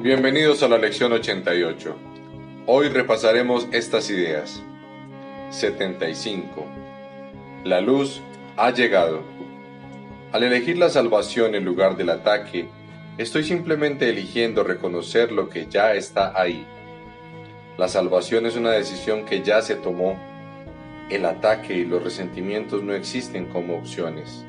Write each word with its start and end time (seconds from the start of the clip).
Bienvenidos 0.00 0.60
a 0.64 0.68
la 0.68 0.76
lección 0.76 1.12
88. 1.12 1.96
Hoy 2.66 2.88
repasaremos 2.88 3.68
estas 3.70 4.10
ideas. 4.10 4.60
75. 5.50 6.66
La 7.62 7.80
luz 7.80 8.20
ha 8.56 8.72
llegado. 8.72 9.22
Al 10.32 10.42
elegir 10.42 10.78
la 10.78 10.90
salvación 10.90 11.54
en 11.54 11.64
lugar 11.64 11.96
del 11.96 12.10
ataque, 12.10 12.68
estoy 13.18 13.44
simplemente 13.44 14.08
eligiendo 14.08 14.64
reconocer 14.64 15.30
lo 15.30 15.48
que 15.48 15.68
ya 15.70 15.94
está 15.94 16.32
ahí. 16.34 16.66
La 17.78 17.86
salvación 17.86 18.46
es 18.46 18.56
una 18.56 18.72
decisión 18.72 19.24
que 19.24 19.42
ya 19.42 19.62
se 19.62 19.76
tomó. 19.76 20.18
El 21.08 21.24
ataque 21.24 21.72
y 21.76 21.84
los 21.84 22.02
resentimientos 22.02 22.82
no 22.82 22.94
existen 22.94 23.46
como 23.46 23.76
opciones. 23.76 24.44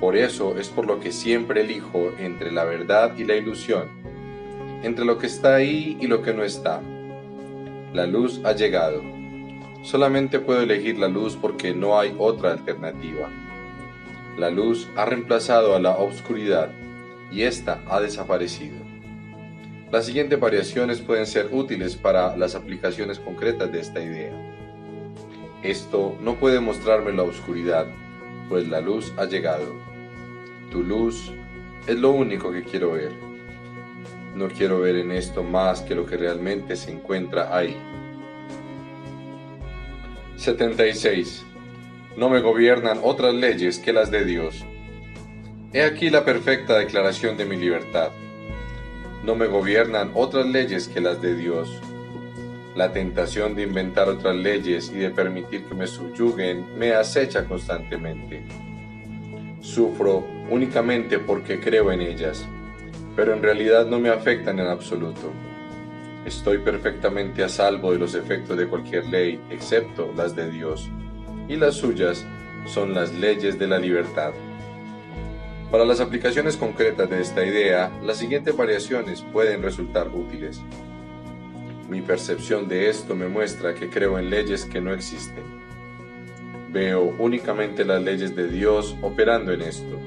Por 0.00 0.18
eso 0.18 0.58
es 0.58 0.68
por 0.68 0.84
lo 0.84 1.00
que 1.00 1.12
siempre 1.12 1.62
elijo 1.62 2.12
entre 2.18 2.52
la 2.52 2.64
verdad 2.64 3.16
y 3.16 3.24
la 3.24 3.36
ilusión, 3.36 4.04
entre 4.84 5.04
lo 5.04 5.18
que 5.18 5.26
está 5.26 5.56
ahí 5.56 5.96
y 6.00 6.06
lo 6.06 6.22
que 6.22 6.34
no 6.34 6.44
está. 6.44 6.80
La 7.92 8.06
luz 8.06 8.40
ha 8.44 8.52
llegado. 8.52 9.02
Solamente 9.82 10.40
puedo 10.40 10.62
elegir 10.62 10.98
la 10.98 11.08
luz 11.08 11.36
porque 11.36 11.74
no 11.74 11.98
hay 11.98 12.14
otra 12.18 12.52
alternativa. 12.52 13.30
La 14.38 14.50
luz 14.50 14.88
ha 14.96 15.04
reemplazado 15.04 15.74
a 15.74 15.80
la 15.80 15.96
obscuridad 15.96 16.70
y 17.30 17.42
ésta 17.42 17.82
ha 17.88 18.00
desaparecido. 18.00 18.76
Las 19.92 20.06
siguientes 20.06 20.40
variaciones 20.40 21.00
pueden 21.00 21.26
ser 21.26 21.48
útiles 21.52 21.96
para 21.96 22.36
las 22.36 22.54
aplicaciones 22.54 23.18
concretas 23.20 23.70
de 23.70 23.80
esta 23.80 24.02
idea. 24.02 24.32
Esto 25.62 26.16
no 26.20 26.34
puede 26.34 26.60
mostrarme 26.60 27.12
la 27.12 27.22
oscuridad, 27.22 27.86
pues 28.48 28.68
la 28.68 28.80
luz 28.80 29.12
ha 29.16 29.24
llegado. 29.24 29.74
Tu 30.70 30.82
luz 30.82 31.32
es 31.86 31.96
lo 31.96 32.10
único 32.10 32.50
que 32.50 32.64
quiero 32.64 32.92
ver. 32.92 33.33
No 34.34 34.48
quiero 34.48 34.80
ver 34.80 34.96
en 34.96 35.12
esto 35.12 35.42
más 35.42 35.80
que 35.82 35.94
lo 35.94 36.06
que 36.06 36.16
realmente 36.16 36.74
se 36.74 36.90
encuentra 36.90 37.56
ahí. 37.56 37.76
76. 40.36 41.44
No 42.16 42.28
me 42.28 42.40
gobiernan 42.40 42.98
otras 43.02 43.32
leyes 43.32 43.78
que 43.78 43.92
las 43.92 44.10
de 44.10 44.24
Dios. 44.24 44.64
He 45.72 45.82
aquí 45.82 46.10
la 46.10 46.24
perfecta 46.24 46.78
declaración 46.78 47.36
de 47.36 47.44
mi 47.44 47.56
libertad. 47.56 48.10
No 49.24 49.36
me 49.36 49.46
gobiernan 49.46 50.10
otras 50.14 50.46
leyes 50.46 50.88
que 50.88 51.00
las 51.00 51.22
de 51.22 51.36
Dios. 51.36 51.80
La 52.74 52.92
tentación 52.92 53.54
de 53.54 53.62
inventar 53.62 54.08
otras 54.08 54.36
leyes 54.36 54.90
y 54.92 54.98
de 54.98 55.10
permitir 55.10 55.64
que 55.64 55.74
me 55.74 55.86
subyuguen 55.86 56.76
me 56.76 56.92
acecha 56.92 57.44
constantemente. 57.44 58.42
Sufro 59.60 60.26
únicamente 60.50 61.18
porque 61.18 61.58
creo 61.58 61.90
en 61.90 62.02
ellas, 62.02 62.46
pero 63.16 63.32
en 63.32 63.42
realidad 63.42 63.86
no 63.86 63.98
me 63.98 64.10
afectan 64.10 64.58
en 64.58 64.66
absoluto. 64.66 65.32
Estoy 66.24 66.58
perfectamente 66.58 67.44
a 67.44 67.48
salvo 67.48 67.92
de 67.92 67.98
los 67.98 68.14
efectos 68.14 68.56
de 68.56 68.66
cualquier 68.66 69.06
ley, 69.06 69.40
excepto 69.50 70.12
las 70.16 70.34
de 70.34 70.50
Dios, 70.50 70.88
y 71.48 71.56
las 71.56 71.74
suyas 71.74 72.26
son 72.66 72.94
las 72.94 73.12
leyes 73.12 73.58
de 73.58 73.66
la 73.66 73.78
libertad. 73.78 74.32
Para 75.70 75.84
las 75.84 76.00
aplicaciones 76.00 76.56
concretas 76.56 77.10
de 77.10 77.20
esta 77.20 77.44
idea, 77.44 77.90
las 78.02 78.16
siguientes 78.18 78.56
variaciones 78.56 79.22
pueden 79.32 79.62
resultar 79.62 80.08
útiles. 80.08 80.62
Mi 81.90 82.00
percepción 82.00 82.68
de 82.68 82.88
esto 82.88 83.14
me 83.14 83.28
muestra 83.28 83.74
que 83.74 83.90
creo 83.90 84.18
en 84.18 84.30
leyes 84.30 84.64
que 84.64 84.80
no 84.80 84.94
existen. 84.94 85.44
Veo 86.72 87.14
únicamente 87.18 87.84
las 87.84 88.02
leyes 88.02 88.34
de 88.34 88.48
Dios 88.48 88.96
operando 89.02 89.52
en 89.52 89.62
esto. 89.62 90.00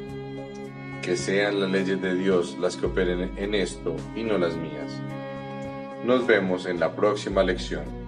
Que 1.07 1.15
sean 1.15 1.61
las 1.61 1.71
leyes 1.71 2.01
de 2.01 2.15
Dios 2.15 2.57
las 2.59 2.75
que 2.75 2.87
operen 2.87 3.31
en 3.37 3.55
esto 3.55 3.95
y 4.13 4.23
no 4.23 4.37
las 4.37 4.57
mías. 4.57 4.91
Nos 6.03 6.27
vemos 6.27 6.65
en 6.65 6.81
la 6.81 6.97
próxima 6.97 7.43
lección. 7.43 8.06